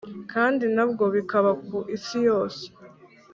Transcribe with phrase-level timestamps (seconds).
[0.31, 2.63] kandi na byo bikaba ku isi yose.